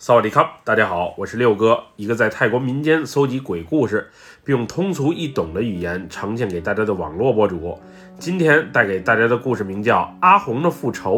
[0.00, 4.08] 萨瓦迪卡，大家好，我是六哥，一个在泰国民间搜集鬼故事，
[4.44, 7.76] 并用通俗易懂的语言呈现给大家的网络博主。
[8.16, 11.16] 今天带给大家的故事名叫《阿红的复仇》，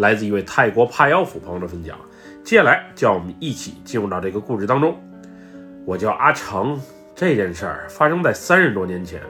[0.00, 1.96] 来自一位泰国帕腰府朋友的分享。
[2.42, 5.00] 接下来，叫我们一起进入到这个故事当中。
[5.84, 6.80] 我叫阿成，
[7.14, 9.20] 这件事儿发生在三十多年前，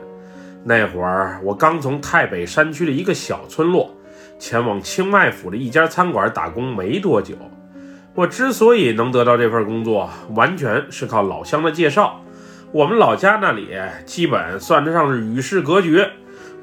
[0.65, 3.95] 那会儿我刚从泰北山区的一个小村落，
[4.39, 7.35] 前往清迈府的一家餐馆打工没多久。
[8.17, 12.23] 我之所以能得到这份工作，完全是靠老乡的介绍。
[12.73, 13.69] 我们老家那里
[14.07, 16.11] 基本算得上是与世隔绝，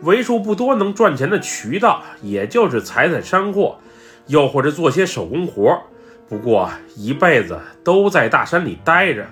[0.01, 3.77] 为数不多能赚钱的渠道，也就是采采山货，
[4.25, 5.79] 又或者做些手工活。
[6.27, 9.23] 不过一辈子都在大山里待着，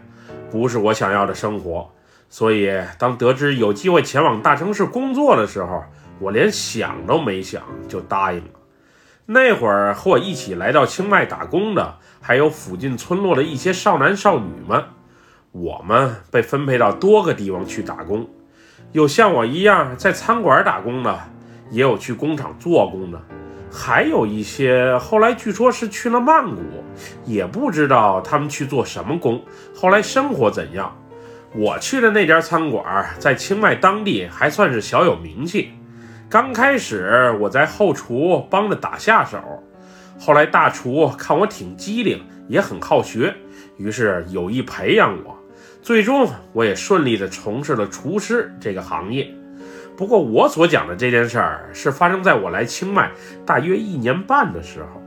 [0.51, 1.89] 不是我想要的生活。
[2.29, 5.83] 所以当得知有机会前往大城市工作的时候，
[6.19, 8.60] 我连想都没想就答应了。
[9.33, 11.99] 那会儿和我一起来到清迈打工的。
[12.23, 14.83] 还有附近村落的一些少男少女们，
[15.51, 18.27] 我们被分配到多个地方去打工，
[18.91, 21.19] 有像我一样在餐馆打工的，
[21.71, 23.19] 也有去工厂做工的，
[23.71, 26.61] 还有一些后来据说是去了曼谷，
[27.25, 29.41] 也不知道他们去做什么工，
[29.73, 30.95] 后来生活怎样。
[31.55, 35.71] 我去的那家餐馆在清迈当地还算是小有名气，
[36.31, 39.37] 刚开始我在后厨帮着打下手。
[40.17, 43.35] 后来大厨看我挺机灵，也很好学，
[43.75, 45.37] 于是有意培养我。
[45.81, 49.29] 最终，我也顺利地从事了厨师这个行业。
[49.97, 53.11] 不过，我所讲的这件事儿是发生在我来清迈
[53.45, 55.03] 大约一年半的时候。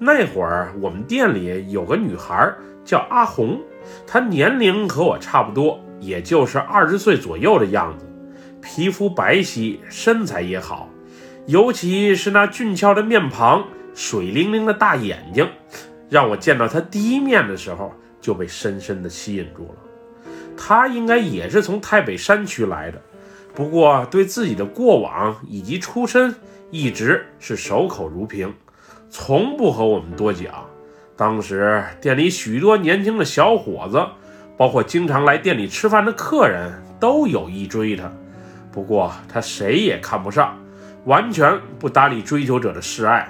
[0.00, 2.52] 那会儿，我们店里有个女孩
[2.84, 3.60] 叫阿红，
[4.04, 8.05] 她年龄和我差不多，也就是二十岁左右的样子，
[8.66, 10.90] 皮肤白皙，身材也好，
[11.46, 13.64] 尤其是那俊俏的面庞。
[13.94, 15.48] 水灵灵的大眼睛，
[16.10, 20.20] 让我见到他第一面的时候就被深深的吸引住了。
[20.54, 23.00] 他应该也是从太北山区来的，
[23.54, 26.34] 不过对自己的过往以及出身
[26.70, 28.52] 一直是守口如瓶，
[29.08, 30.66] 从不和我们多讲。
[31.16, 34.04] 当时店里许多年轻的小伙子，
[34.58, 38.12] 包括经常来店里吃饭的客人，都有意追他，
[38.76, 40.54] 不过他谁也看不上，
[41.06, 43.26] 完全不搭理追求者的示爱。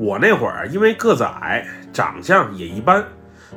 [0.00, 3.04] 我那会儿因为个子矮，长相也一般，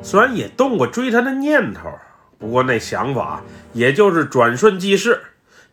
[0.03, 1.89] 虽然也动过追她的念头，
[2.37, 3.41] 不过那想法
[3.73, 5.19] 也就是转瞬即逝，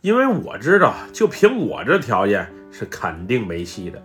[0.01, 4.03] 因为我知道，就凭我这条件是肯定没戏的。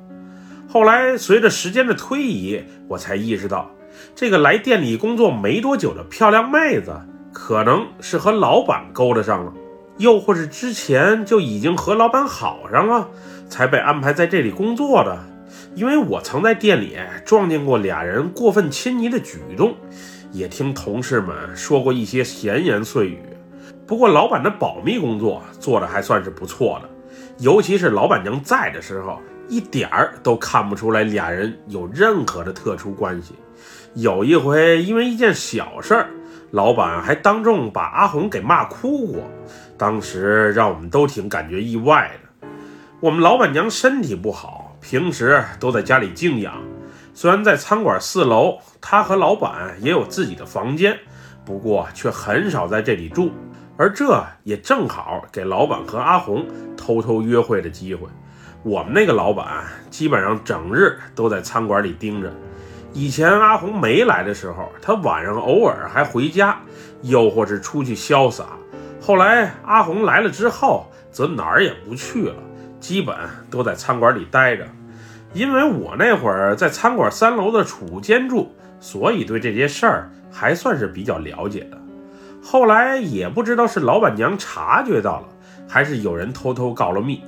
[0.68, 3.72] 后来随着时间的推移，我才意识到，
[4.14, 7.00] 这个来店里工作没多久的漂亮妹子，
[7.32, 9.54] 可能是和老板勾搭上了，
[9.98, 13.08] 又或是之前就已经和老板好上了，
[13.50, 15.18] 才被安排在这里工作的。
[15.74, 19.76] 因为我曾在店里撞见过俩人过分亲昵的举动，
[20.32, 23.20] 也听同事们说过一些闲言碎语。
[23.86, 26.90] 不过老板的保密工作做得还算是不错的，
[27.40, 33.34] 尤其是老板娘在的时候，一点儿都看不出来俩人有任何的特殊关系。
[33.94, 36.10] 有一回因为一件小事儿，
[36.52, 39.22] 老板还当众把阿红给骂哭过，
[39.78, 42.48] 当时让我们都挺感觉意外的。
[43.00, 44.64] 我们老板娘身体不好。
[44.82, 46.62] 平时都在家里静养，
[47.12, 50.96] 虽然在餐馆四楼，她和老板也有自己的房间，
[51.44, 53.32] 不过却很少在这里住。
[53.78, 56.46] 而这也正好给老板和阿红
[56.78, 58.08] 偷偷约会的机会。
[58.62, 62.32] 我们那个老板基本上整日都在餐馆里盯着。
[62.94, 66.60] 以前阿红没来的时候，他晚上偶尔还回家，
[67.02, 68.46] 又或是出去潇洒。
[69.06, 72.34] 后来阿红来了之后，则哪儿也不去了。
[72.80, 73.16] 基本
[73.52, 74.68] 都在餐馆里待着，
[75.32, 81.78] 因为我那会儿在餐馆三楼的储物间住，所以对这些事儿还算是比较了解的。
[82.42, 85.28] 后来也不知道是老板娘察觉到了，
[85.68, 87.24] 还是有人偷偷告了密。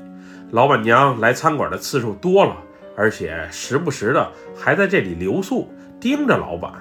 [0.50, 2.58] 老板娘来餐馆的次数多了，
[2.96, 6.74] 而且时不时的还在这里留宿，盯着老板，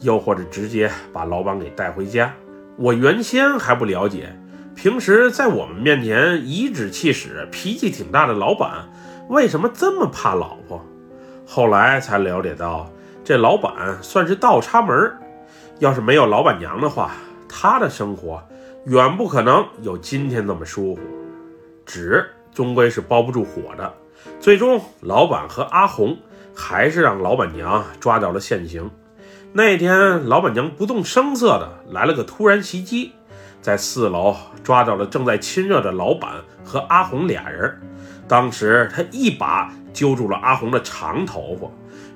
[0.00, 2.30] 又或者直接把老板给带回家。
[2.76, 4.36] 我原先还不了解。
[4.74, 8.88] 平时在我们面前颐指气使、脾气挺大的老板，
[9.28, 10.84] 为什么这么怕老婆？
[11.46, 12.90] 后来才了解到，
[13.22, 15.12] 这老板算是倒插门。
[15.78, 17.12] 要是没有老板娘的话，
[17.48, 18.42] 他的生活
[18.86, 21.02] 远不可能有今天这么舒服。
[21.86, 23.94] 纸终归是包不住火的，
[24.40, 26.16] 最终老板和阿红
[26.54, 28.90] 还是让老板娘抓到了现行。
[29.56, 33.12] 那天，老板娘不动声色的来了个突然袭击。
[33.62, 34.34] 在四楼
[34.64, 36.32] 抓到了正在亲热的老板
[36.64, 37.80] 和阿红俩人。
[38.26, 41.68] 当时她一把揪住了阿红的长头发，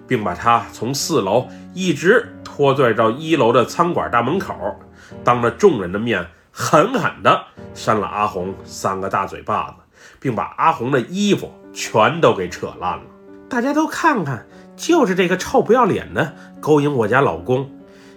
[0.09, 4.77] 并把他从四楼一直拖拽到一楼的餐馆大门口，
[5.23, 9.77] 当着众人的面狠狠地扇了阿红三个大嘴巴子，
[10.19, 13.05] 并把阿红的衣服全都给扯烂了。
[13.49, 14.47] 大家都看看，
[14.79, 17.69] 就是这个臭不要脸的勾引我家老公。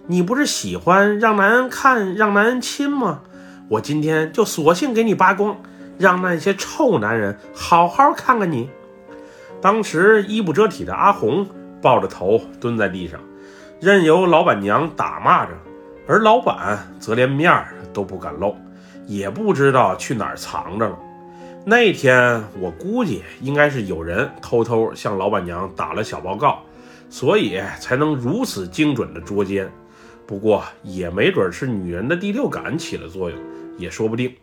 [0.07, 3.21] 你不是喜欢让男人看、让男人亲吗？
[3.67, 5.57] 我今天就索性给你扒光，
[5.97, 8.69] 让那些臭男人好好看看你。
[9.61, 11.47] 当时衣不遮体的阿红
[11.81, 13.19] 抱着头蹲在地上，
[13.79, 15.51] 任由老板娘打骂着，
[16.07, 18.55] 而老板则连面儿都不敢露，
[19.07, 20.97] 也不知道去哪儿藏着了。
[21.63, 26.63] 那天我估计应该是有人偷偷向老板娘打了小报告，
[27.07, 29.71] 所以才能如此精准的捉奸。
[30.25, 33.39] 不过也没准是女人的第六感起了作用，
[33.77, 34.33] 也说不定。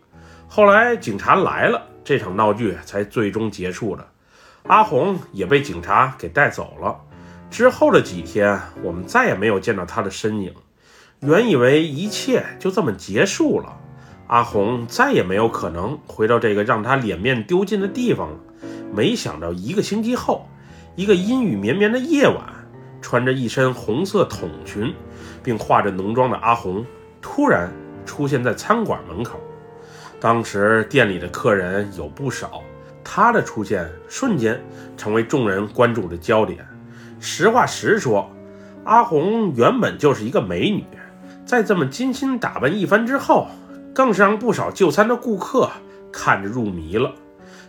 [0.47, 4.07] 后来警察来了，这场闹剧才最终结束了。
[4.65, 6.97] 阿红也被警察给带走了。
[7.51, 10.55] 之后的几天，我们再也没有见到她的身影。
[11.21, 13.77] 原以为一切就这么结束了，
[14.29, 18.37] 阿红再也没有可能回到这个让她脸面丢尽的地方了。
[18.95, 20.49] 没想到一个星期后，
[20.95, 22.43] 一个阴雨绵绵的夜晚，
[23.03, 24.95] 穿着一身红色筒裙。
[25.43, 26.85] 并化着浓妆的阿红
[27.23, 27.73] 突然
[28.05, 29.41] 出现在餐馆门口。
[30.21, 32.63] 当时店里的客人有不少，
[33.05, 34.61] 她的出现瞬间
[34.97, 36.67] 成为众人关注的焦点。
[37.21, 38.31] 实话实说，
[38.85, 40.85] 阿红原本就是一个美女，
[41.47, 43.47] 在这么精心打扮一番之后，
[43.95, 45.71] 更是让不少就餐的顾客
[46.13, 47.13] 看着入迷了。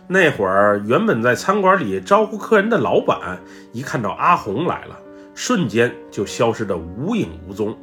[0.06, 3.38] 那会儿，原本在餐馆里招呼客人的老板，
[3.72, 4.98] 一看到阿红来了。
[5.32, 7.74] 瞬间就消失得无影无踪，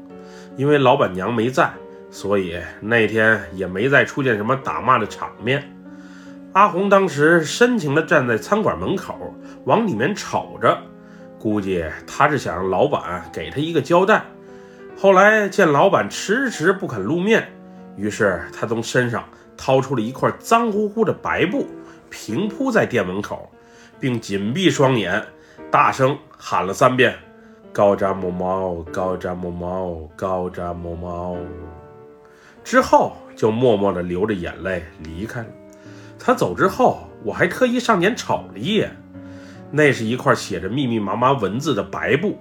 [0.58, 1.72] 因为老板娘没在，
[2.12, 5.74] 所以那天也没再出现什么打骂的场面。
[6.54, 9.34] 阿红当时深情地站在餐馆门口，
[9.64, 10.78] 往里面瞅着，
[11.40, 14.26] 估计她是想让老板给她一个交代。
[14.98, 17.48] 后来见老板迟迟不肯露面，
[17.98, 19.28] 于是他从身上
[19.58, 21.66] 掏出了一块脏乎乎的白布，
[22.10, 23.52] 平铺在店门口，
[24.00, 25.22] 并紧闭双眼，
[25.72, 27.16] 大声喊了三遍。
[27.74, 31.36] 高扎木猫，高扎木猫，高扎木猫。
[32.64, 35.48] 之后就默默地流着眼泪离开了。
[36.20, 38.96] 他走之后，我还特意上前瞅了一眼，
[39.72, 42.38] 那是一块写着密密麻麻文字的白布，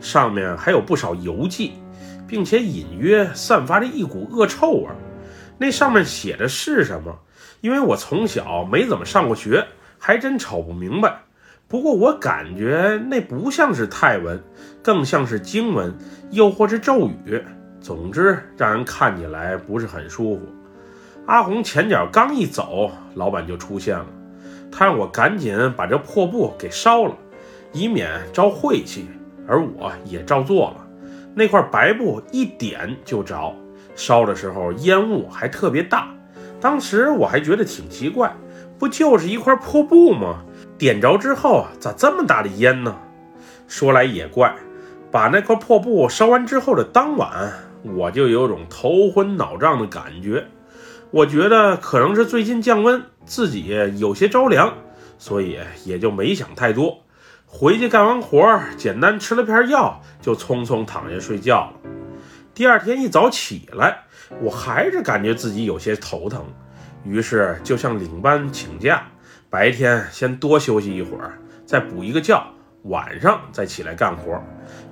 [0.00, 1.74] 上面还有不少油迹，
[2.28, 4.86] 并且隐约散发着一股恶臭味。
[5.56, 7.18] 那上面写的是什么？
[7.62, 9.66] 因为我从小没怎么上过学，
[9.98, 11.22] 还真瞅不明白。
[11.66, 14.40] 不过我感觉那不像是泰文，
[14.82, 15.92] 更像是经文，
[16.30, 17.42] 又或是咒语。
[17.80, 20.42] 总之，让人看起来不是很舒服。
[21.26, 24.06] 阿红前脚刚一走，老板就出现了，
[24.70, 27.16] 他让我赶紧把这破布给烧了，
[27.72, 29.06] 以免招晦气。
[29.46, 30.87] 而我也照做了。
[31.38, 33.54] 那块白布一点就着，
[33.94, 36.08] 烧的时候烟雾还特别大。
[36.60, 38.34] 当时我还觉得挺奇怪，
[38.76, 40.42] 不就是一块破布吗？
[40.76, 42.96] 点着之后啊咋这么大的烟呢？
[43.68, 44.52] 说来也怪，
[45.12, 47.52] 把那块破布烧完之后的当晚，
[47.84, 50.44] 我就有种头昏脑胀的感觉。
[51.12, 54.74] 我觉得可能是最近降温，自己有些着凉，
[55.18, 56.98] 所以也就没想太多。
[57.50, 61.90] 回去干完活，简单吃了片药，就匆匆躺下睡觉了。
[62.54, 64.02] 第二天一早起来，
[64.42, 66.44] 我还是感觉自己有些头疼，
[67.04, 69.02] 于是就向领班请假。
[69.48, 72.46] 白天先多休息一会儿，再补一个觉，
[72.82, 74.38] 晚上再起来干活。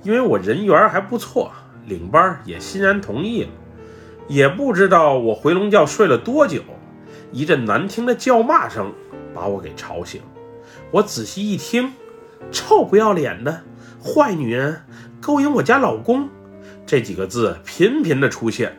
[0.01, 1.51] 因为我人缘还不错，
[1.85, 3.49] 领班也欣然同意了。
[4.27, 6.63] 也不知道我回笼觉睡了多久，
[7.31, 8.91] 一阵难听的叫骂声
[9.31, 10.21] 把我给吵醒。
[10.89, 11.93] 我仔细一听
[12.51, 13.61] ，“臭不要脸的
[14.03, 14.83] 坏女人，
[15.21, 16.29] 勾引我家老公”
[16.85, 18.77] 这几个字频频的出现，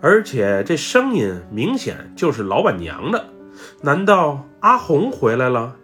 [0.00, 3.24] 而且这声音明显就是老板娘的。
[3.82, 5.74] 难道阿红回来了？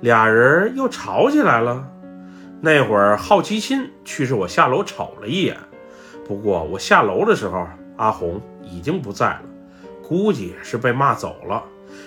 [0.00, 1.86] 俩人又吵起来了。
[2.60, 5.56] 那会儿好奇心驱使我下楼瞅了一眼，
[6.26, 9.42] 不过我下楼的时候，阿红已经不在了，
[10.02, 11.62] 估计是被骂走了。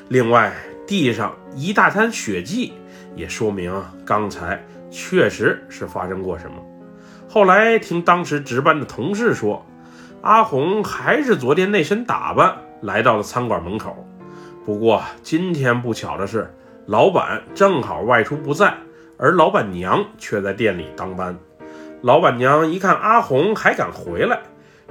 [0.10, 0.54] 另外，
[0.88, 2.74] 地上一大滩血迹，
[3.16, 3.74] 也说明
[4.06, 6.58] 刚才确实是发生过什么。
[7.30, 9.66] 后来听当时值班的同事说，
[10.22, 14.06] 阿红还是昨天那身打扮来到了餐馆门口。
[14.66, 16.54] 不过今天不巧的是，
[16.86, 18.76] 老板正好外出不在，
[19.18, 21.38] 而老板娘却在店里当班。
[22.02, 24.40] 老板娘一看阿红还敢回来，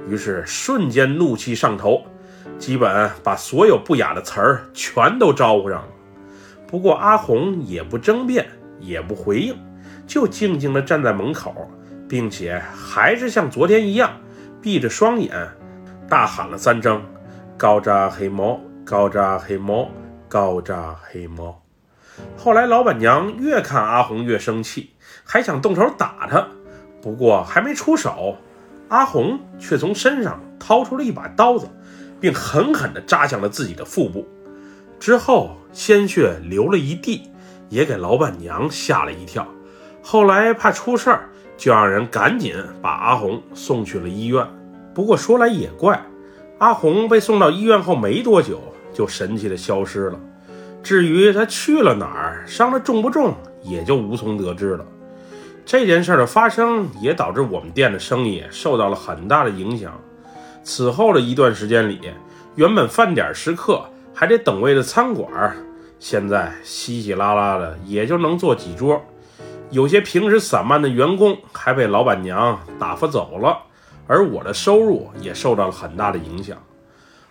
[0.07, 2.05] 于是瞬间怒气上头，
[2.57, 5.87] 基本把所有不雅的词儿全都招呼上了。
[6.71, 8.47] 不过阿红也不争辩，
[8.79, 9.53] 也不回应，
[10.07, 11.69] 就静静地站在门口，
[12.07, 14.13] 并且还是像昨天一样
[14.61, 15.49] 闭着双眼，
[16.07, 17.03] 大喊了三声
[17.57, 19.89] ：“高扎黑猫，高扎黑猫，
[20.29, 21.61] 高扎黑猫。”
[22.37, 24.91] 后来老板娘越看阿红越生气，
[25.25, 26.47] 还想动手打他，
[27.01, 28.37] 不过还没出手，
[28.87, 31.67] 阿红却从身上掏出了一把刀子，
[32.19, 34.27] 并狠狠地扎向了自己的腹部，
[35.01, 37.23] 之后鲜血流了一地。
[37.71, 39.47] 也给老板娘吓了一跳，
[40.03, 44.45] 后来怕出事儿，就让人赶紧把阿红送去了医院。
[44.93, 46.05] 不过说来也怪，
[46.57, 48.61] 阿红被送到医院后没多久，
[48.93, 50.19] 就神奇的消失了。
[50.83, 54.85] 至于她去了哪儿，伤的重不重，也就无从得知了。
[55.65, 59.97] 这件事的发生，也导致我们店的生意受到了很大的影响。
[60.61, 62.01] 此后的一段时间里，
[62.55, 65.55] 原本饭点时刻还得等位的餐馆。
[65.99, 68.99] 现在稀稀拉拉的也就能坐几桌，
[69.69, 73.55] 有些平时散漫的员工还被老板娘打发走了，
[74.07, 76.57] 而我的收入也受到了很大的影响。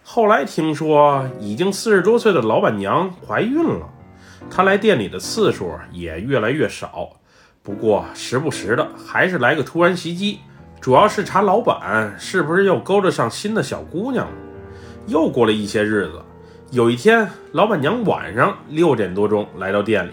[0.04, 3.88] 后来听说已经四十多岁的老板娘怀孕了，
[4.48, 7.10] 她来店里的次数也越来越少，
[7.62, 10.38] 不过时不时的还是来个突然袭击，
[10.80, 14.32] 主要是查老板是不是又勾搭上新的小姑娘了。
[15.08, 16.22] 又过了一些日子。
[16.70, 20.12] 有一天，老板娘晚上六点多钟来到店里，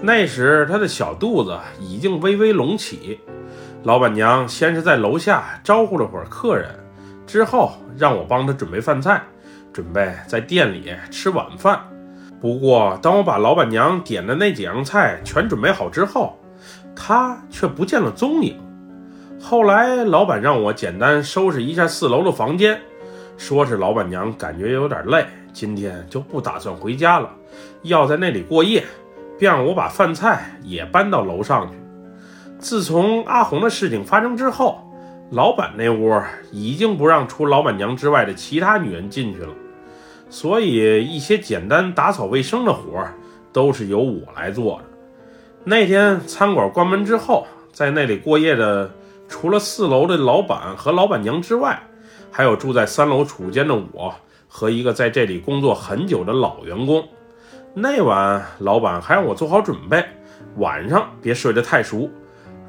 [0.00, 3.20] 那时她的小肚子已经微微隆起。
[3.82, 6.70] 老板娘先是在楼下招呼了会儿客人，
[7.26, 9.22] 之后让我帮她准备饭菜，
[9.74, 11.78] 准备在店里吃晚饭。
[12.40, 16.38] 不过，当我把老板娘点的那几样菜全准备好之后，
[16.96, 18.58] 她却不见了踪影。
[19.38, 22.80] 后来，老板让我简单收拾一下四楼的房间，
[23.36, 25.26] 说是老板娘感觉有点累。
[25.54, 27.30] 今天就不打算回家了，
[27.82, 28.84] 要在那里过夜，
[29.38, 31.76] 便让我把饭菜也搬到楼上去。
[32.58, 34.84] 自从阿红的事情发生之后，
[35.30, 36.20] 老板那屋
[36.50, 39.54] 已经不让除老板娘之外的其他女人进去了，
[40.28, 43.06] 所以一些简单打扫卫生的活
[43.52, 44.84] 都是由我来做的。
[45.62, 48.90] 那天餐馆关门之后，在那里过夜的，
[49.28, 51.80] 除了四楼的老板和老板娘之外，
[52.32, 54.12] 还有住在三楼储物间的我。
[54.56, 57.08] 和一个在这里工作很久的老员工，
[57.74, 60.06] 那晚老板还让我做好准备，
[60.58, 62.08] 晚上别睡得太熟。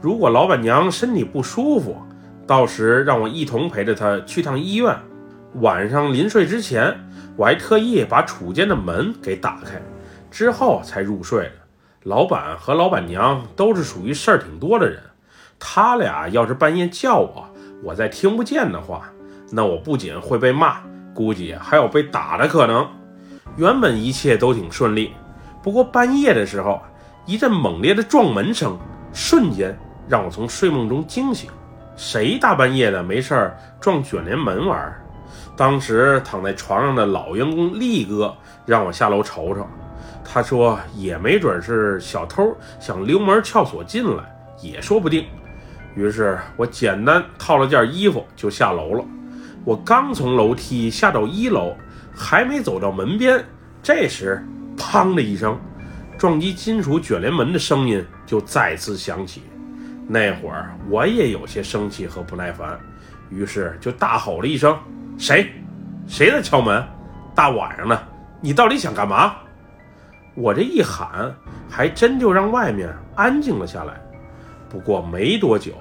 [0.01, 1.95] 如果老板娘身体不舒服，
[2.47, 4.97] 到时让我一同陪着她去趟医院。
[5.61, 6.91] 晚上临睡之前，
[7.37, 9.79] 我还特意把储间的门给打开，
[10.31, 11.51] 之后才入睡的。
[12.01, 14.99] 老板和老板娘都是属于事儿挺多的人，
[15.59, 17.47] 他俩要是半夜叫我，
[17.83, 19.07] 我再听不见的话，
[19.51, 20.81] 那我不仅会被骂。
[21.15, 22.87] 估计还有被打的可能。
[23.55, 25.13] 原本一切都挺顺利，
[25.63, 26.81] 不过半夜的时候，
[27.25, 28.77] 一阵猛烈的撞门声，
[29.13, 29.75] 瞬间
[30.09, 31.49] 让我从睡梦中惊醒。
[31.95, 34.93] 谁大半夜的没事儿撞卷帘门玩？
[35.55, 39.65] 当时躺在床上的老员工力哥让我下楼瞅瞅，
[40.21, 44.23] 他说也没准是小偷想溜门撬锁进来，
[44.61, 45.25] 也说不定。
[45.95, 49.05] 于是我简单套了件衣服就下楼了。
[49.65, 51.75] 我刚从楼梯下到一楼，
[52.15, 53.43] 还没走到门边，
[53.81, 54.45] 这时
[54.77, 55.59] “砰”的一声，
[56.19, 59.41] 撞击金属卷帘门的声音就再次响起。
[60.07, 62.79] 那会儿我也有些生气和不耐烦，
[63.31, 64.77] 于是就大吼了一声
[65.17, 65.49] ：“谁？
[66.05, 66.83] 谁在敲门？
[67.33, 68.07] 大晚上的，
[68.41, 69.35] 你到底想干嘛？”
[70.37, 71.33] 我这一喊，
[71.67, 73.99] 还真就让外面安静了下来。
[74.69, 75.71] 不过没多久，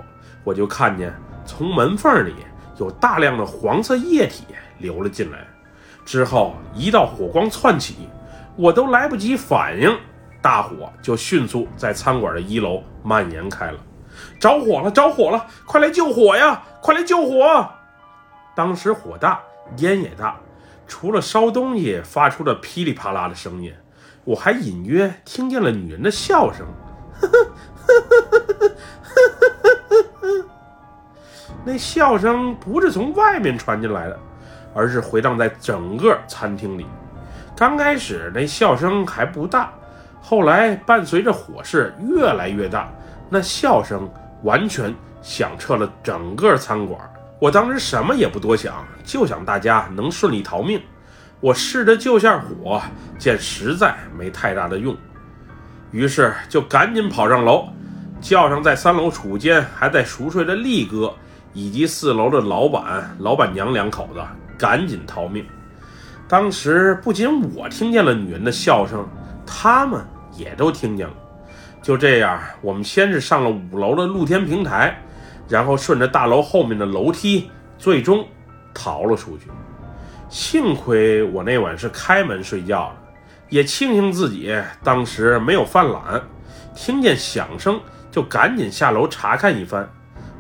[0.43, 1.13] 我就看见
[1.45, 2.33] 从门缝里。
[2.77, 4.45] 有大量的黄色液体
[4.79, 5.47] 流了进来，
[6.05, 8.09] 之后一道火光窜起，
[8.57, 9.97] 我都来不及反应，
[10.43, 13.79] 大火就迅速在餐馆的一楼蔓延开了。
[14.39, 17.69] 着火了着火了，快来救火呀，快来救火。
[18.55, 19.41] 当时火大，
[19.79, 20.37] 烟也大，
[20.87, 23.73] 除了烧东西发出的噼里啪啦的声音，
[24.25, 26.67] 我还隐约听见了女人的笑声，
[27.21, 27.39] 哈哈
[27.87, 27.95] 哈
[28.31, 28.74] 哈哈哈。
[31.65, 34.19] 那笑声不是从外面传进来的，
[34.75, 36.87] 而是回荡在整个餐厅里。
[37.57, 39.73] 刚开始那笑声还不大，
[40.21, 42.93] 后来伴随着火势越来越大，
[43.31, 44.07] 那笑声
[44.43, 47.01] 完全响彻了整个餐馆。
[47.39, 50.81] 我当时什么也不多想，就想大家能顺利逃命。
[51.41, 52.81] 我试着救下火，
[53.19, 54.97] 见实在没太大的用，
[55.91, 57.69] 于是就赶紧跑上楼，
[58.21, 61.13] 叫上在三楼储间还在熟睡的力哥。
[61.55, 64.21] 以及四楼的老板、老板娘两口子
[64.59, 65.47] 赶紧逃命。
[66.29, 69.07] 当时不仅我听见了女人的笑声，
[69.47, 70.05] 他们
[70.37, 71.15] 也都听见了。
[71.81, 74.99] 就这样，我们先是上了五楼的露天平台，
[75.49, 78.27] 然后顺着大楼后面的楼梯，最终
[78.73, 79.45] 逃了出去。
[80.31, 83.13] 幸亏我那晚是开门睡觉的，
[83.51, 86.21] 也庆幸自己当时没有犯懒，
[86.75, 87.79] 听见响声
[88.11, 89.89] 就赶紧下楼查看一番，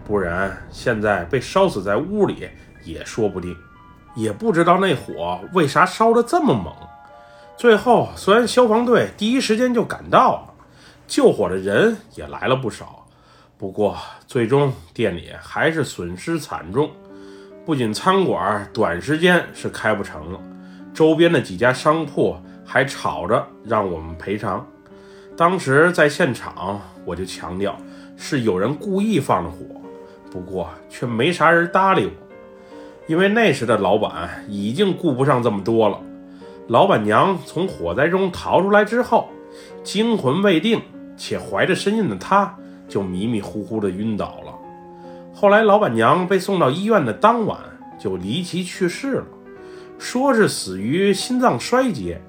[0.06, 2.48] 不然现在被烧死在屋里
[2.84, 3.56] 也说不定。
[4.14, 6.72] 也不知道那火为啥烧得这么猛。
[7.56, 10.54] 最后，虽然消防队第一时间就赶到了。
[11.06, 13.06] 救火的人也来了不少，
[13.58, 13.96] 不过
[14.26, 16.90] 最终店里还是损失惨重，
[17.66, 20.40] 不仅餐馆短时间是开不成了，
[20.94, 24.66] 周边的几家商铺还吵着让我们赔偿。
[25.36, 27.76] 当时在现场，我就强调
[28.16, 29.58] 是有人故意放的火，
[30.34, 32.10] 不过却没啥人搭理我，
[33.06, 36.00] 因为那时的老板已经顾不上这么多了。
[36.66, 39.28] 老板娘从火灾中逃出来之后，
[39.84, 40.82] 惊魂未定。
[41.16, 42.56] 且怀着身孕的她
[42.88, 44.52] 就迷迷糊糊的晕倒了。
[45.32, 47.56] 后来老板娘被送到医院的当晚
[48.00, 49.24] 就离奇去世了，
[49.96, 52.20] 说是死于心脏衰竭。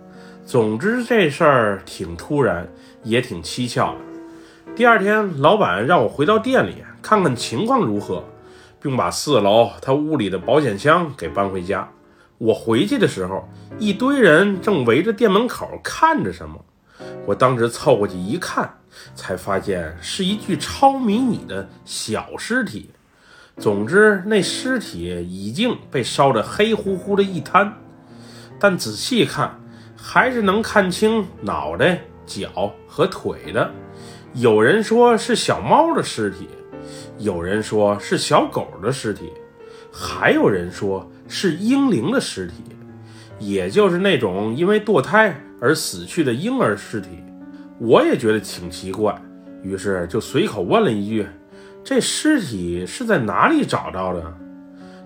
[0.46, 2.68] 总之这事儿挺突然，
[3.02, 4.74] 也挺蹊跷的。
[4.76, 8.24] 第二天，老板让我回到店里看看情况如何，
[8.82, 11.88] 并把四楼他屋里的保险箱给搬回家。
[12.40, 13.48] 我回去的时候，
[13.78, 16.60] 一堆人正围着店门口看着什么。
[17.28, 18.68] 我当时凑过去一看，
[19.14, 22.90] 才发现是一具超迷你的小尸体。
[23.58, 27.72] 总之，那尸体已经被烧得黑乎乎的一滩，
[28.60, 29.62] 但仔细看，
[29.96, 33.70] 还是能看清脑袋、脚和腿的。
[34.34, 36.50] 有人说是小猫的尸体，
[37.18, 39.32] 有人说是小狗的尸体，
[39.92, 42.54] 还有人说是婴灵的尸体，
[43.40, 45.36] 也就是那种因为堕胎。
[45.62, 47.08] 而死去的婴儿尸体，
[47.80, 49.16] 我也觉得挺奇怪，
[49.64, 51.26] 于是就随口问了一句
[51.82, 54.22] ：“这尸体是在哪里找到的？”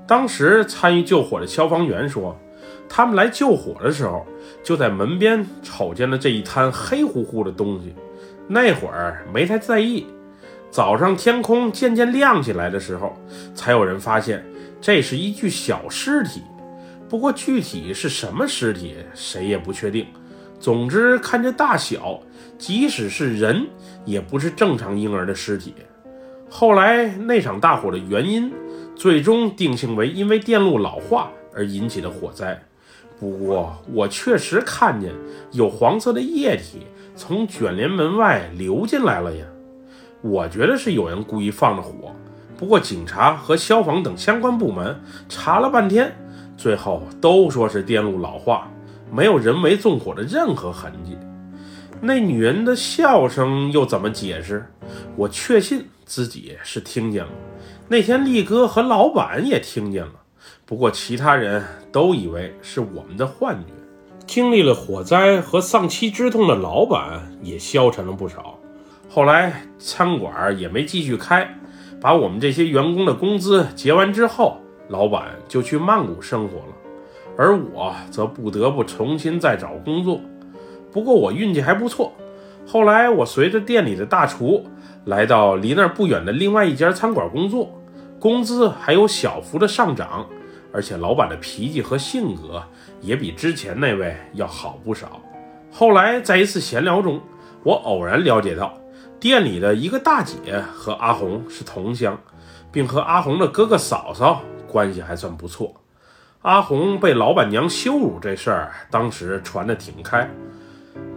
[0.08, 2.38] 当时参与救火的消防员说，
[2.90, 4.26] 他们来救火的时候，
[4.64, 7.94] 就在门边瞅见了这一滩黑乎乎的东西，
[8.48, 10.08] 那会儿没太在意。
[10.72, 13.18] 早上天空渐渐亮起来的时候，
[13.56, 14.46] 才有人发现
[14.80, 16.42] 这是一具小尸体，
[17.10, 20.06] 不过具体是什么尸体，谁也不确定。
[20.60, 22.20] 总之，看这大小，
[22.58, 23.66] 即使是人，
[24.06, 25.74] 也不是正常婴儿的尸体。
[26.50, 28.52] 后来那场大火的原因，
[28.96, 32.62] 最终定性为因为电路老化而引起的火灾。
[33.20, 35.12] 不过，我确实看见
[35.52, 39.46] 有黄色的液体从卷帘门外流进来了呀。
[40.22, 42.14] 我觉得是有人故意放的火。
[42.58, 46.14] 不过，警察和消防等相关部门查了半天，
[46.58, 48.70] 最后都说是电路老化。
[49.12, 51.18] 没有人为纵火的任何痕迹，
[52.02, 54.66] 那女人的笑声又怎么解释？
[55.16, 57.32] 我确信自己是听见了。
[57.88, 60.14] 那天力哥和老板也听见了，
[60.66, 63.74] 不过其他人都以为是我们的幻觉。
[64.28, 68.60] 经历了火灾和丧妻之痛的老板也消沉了不少。
[69.12, 71.50] 后来餐馆也没继续开，
[72.00, 74.58] 把我们这些员工的工资结完之后，
[74.90, 76.76] 老板就去曼谷生活了。
[77.36, 80.22] 而我则不得不重新再找工作，
[80.92, 82.14] 不过我运气还不错。
[82.68, 84.64] 后来我随着店里的大厨
[85.06, 87.82] 来到离那儿不远的另外一家餐馆工作，
[88.20, 90.28] 工资还有小幅的上涨，
[90.72, 92.62] 而且老板的脾气和性格
[93.02, 95.20] 也比之前那位要好不少。
[95.72, 97.20] 后来在一次闲聊中，
[97.64, 98.78] 我偶然了解到
[99.20, 102.18] 店里的一个大姐和阿红是同乡，
[102.72, 105.74] 并和阿红的哥哥嫂嫂关系还算不错。
[106.42, 110.30] 阿红被老板娘羞辱这事儿，当时传得挺开，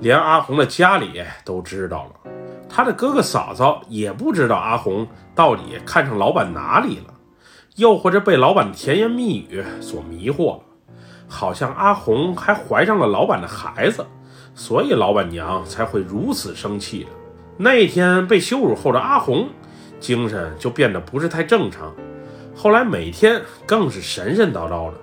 [0.01, 2.33] 连阿红的家里都知道了。
[2.69, 7.15] 他的哥哥嫂嫂也不知道阿红到底看上老板哪里了，
[7.77, 10.63] 又或者被老板甜言蜜语所迷惑了。
[11.29, 14.05] 好像阿红还怀上了老板的孩子，
[14.57, 17.11] 所以老板娘才会如此生气的。
[17.63, 19.49] 那天被羞辱后的阿红，
[20.01, 21.95] 精神就变得不是太正常，
[22.57, 24.95] 后来每天更是神神叨叨的。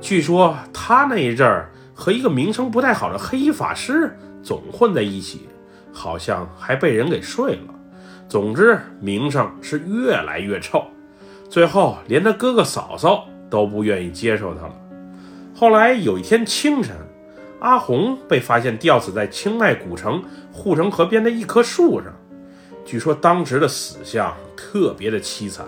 [0.00, 5.48] 据说他那一阵儿和一个名声不太好的黑衣法师总混在一起，
[5.92, 7.74] 好像还被人给睡了。
[8.28, 10.84] 总之，名声是越来越臭，
[11.50, 14.74] 最后连他哥哥嫂嫂都不愿意接受他了。
[15.56, 16.94] 后来有一天清晨，
[17.66, 22.14] 阿红被发现吊死在清迈古城护城河边的一棵树上。
[22.84, 25.66] 据说当时的死相特别的凄惨，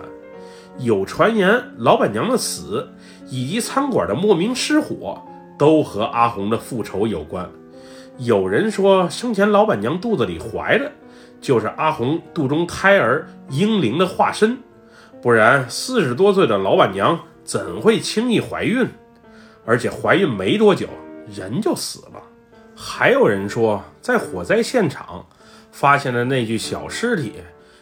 [0.77, 2.87] 有传言老板娘的死。
[3.31, 5.21] 以及餐馆的莫名失火，
[5.55, 7.47] 都和阿红的复仇有关。
[8.17, 10.91] 有人说，生前老板娘肚子里怀的，
[11.39, 14.57] 就是阿红肚中胎儿婴灵的化身，
[15.21, 18.87] 不然四十多岁的老板娘怎会轻易怀孕？
[19.63, 20.87] 而且怀孕没多久，
[21.33, 22.21] 人就死了。
[22.75, 25.25] 还有人说，在火灾现场
[25.71, 27.33] 发现的那具小尸体，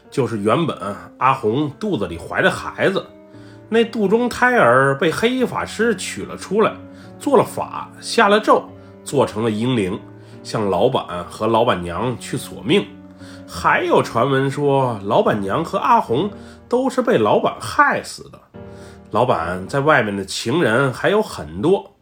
[0.10, 3.05] 就是原本阿红肚子里怀的孩子。
[3.69, 6.73] 那肚中胎儿被黑衣法师取了出来，
[7.19, 8.63] 做了法，下了咒，
[9.03, 9.99] 做成了婴灵，
[10.41, 12.88] 向老板和老板娘去索命。
[13.45, 16.31] 还有传闻说，老板娘和阿红
[16.67, 18.39] 都是被老板害死的。
[19.12, 21.96] 老板在外面的情人还有很多，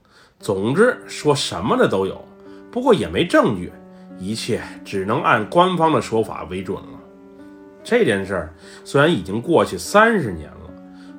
[0.45, 2.23] 总之说什么的都有，
[2.69, 3.71] 不过也没证据，
[4.19, 6.99] 一切只能按官方的说法为准了。
[7.83, 8.53] 这件事儿
[8.83, 10.69] 虽然已经过去三十年了，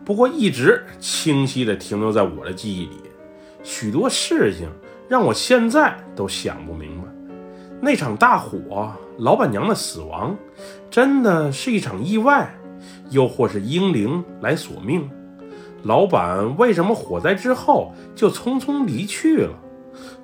[0.05, 3.01] 不过一直清晰地停留在我的记忆里。
[3.65, 4.69] 许多事情
[5.09, 7.09] 让我现在都想不明白，
[7.81, 10.37] 那场大火，老板娘的死亡，
[10.89, 12.57] 真的是一场意外，
[13.11, 15.11] 又或是英灵来索命？
[15.83, 19.51] 老板为什么火灾之后就匆匆离去了？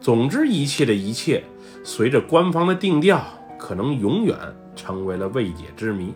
[0.01, 1.45] 总之，一切的一切，
[1.85, 3.21] 随着官方的定调，
[3.59, 4.37] 可能永远
[4.75, 6.13] 成为了未解之谜。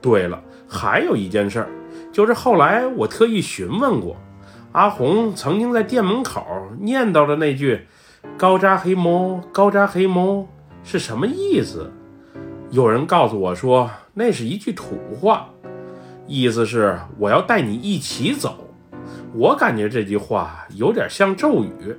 [0.00, 1.68] 对了，还有一件事儿，
[2.12, 4.16] 就是后来我特意询问过
[4.72, 6.46] 阿红，曾经在店门口
[6.80, 7.86] 念叨的那句
[8.38, 10.46] “高扎黑猫，高扎黑猫”
[10.84, 11.92] 是什么意思？
[12.70, 15.50] 有人告诉我说，那是一句土话，
[16.26, 18.65] 意思是我要带你一起走。
[19.34, 21.94] 我感觉这句话有点像咒语，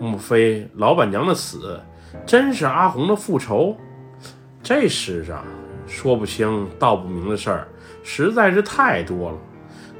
[0.00, 1.80] 莫非老板娘的死
[2.26, 3.76] 真是阿红的复仇？
[4.62, 5.44] 这世上
[5.86, 7.68] 说不清道不明的事儿
[8.02, 9.38] 实在是太多了，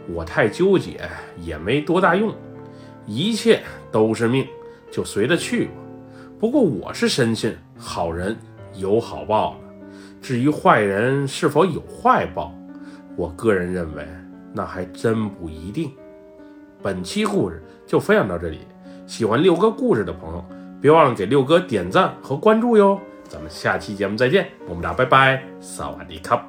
[0.09, 1.01] 我太纠结
[1.39, 2.35] 也没多大用。
[3.07, 4.47] 一切都是命，
[4.91, 5.73] 就随着去吧。
[6.39, 8.37] 不过我是深信好人
[8.75, 9.75] 有好报的，
[10.21, 12.53] 至于坏人是否有坏报，
[13.17, 14.05] 我个人认为
[14.53, 15.93] 那还真不一定。
[16.83, 18.61] 本期故事就分享到这里，
[19.07, 20.45] 喜欢六哥故事的朋友，
[20.81, 22.99] 别忘了给六哥点赞和关注哟。
[23.29, 26.45] 咱们下期节目再见，我们俩拜拜，萨瓦迪卡。